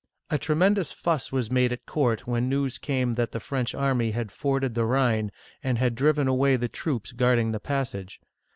A 0.31 0.39
tremendous 0.39 0.91
fuss 0.91 1.31
was 1.31 1.51
made 1.51 1.71
at 1.71 1.85
court 1.85 2.25
when 2.25 2.49
news 2.49 2.79
came 2.79 3.13
that 3.13 3.33
the 3.33 3.39
French 3.39 3.75
army 3.75 4.09
had 4.09 4.31
forded 4.31 4.73
the 4.73 4.83
Rhine 4.85 5.31
and 5.63 5.77
had 5.77 5.93
driven 5.93 6.27
away 6.27 6.55
the 6.55 6.67
troops 6.67 7.11
guarding 7.11 7.51
the 7.51 7.59
passage. 7.59 8.19